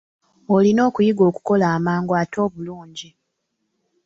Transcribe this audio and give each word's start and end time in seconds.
Olina 0.55 0.81
okuyiga 0.89 1.23
okukola 1.29 1.65
amangu 1.75 2.13
ate 2.21 2.37
obulungi. 2.45 3.09